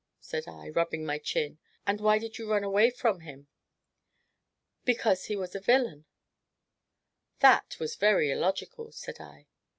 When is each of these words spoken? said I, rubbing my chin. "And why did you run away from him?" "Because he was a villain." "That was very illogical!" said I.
said 0.19 0.47
I, 0.47 0.69
rubbing 0.69 1.05
my 1.05 1.19
chin. 1.19 1.59
"And 1.85 2.01
why 2.01 2.17
did 2.17 2.39
you 2.39 2.49
run 2.49 2.63
away 2.63 2.89
from 2.89 3.19
him?" 3.19 3.45
"Because 4.83 5.25
he 5.25 5.35
was 5.35 5.53
a 5.53 5.59
villain." 5.59 6.05
"That 7.41 7.77
was 7.79 7.95
very 7.97 8.31
illogical!" 8.31 8.91
said 8.93 9.19
I. 9.21 9.45